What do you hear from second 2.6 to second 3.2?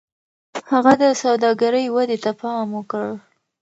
وکړ.